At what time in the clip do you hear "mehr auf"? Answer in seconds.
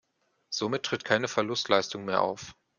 2.05-2.55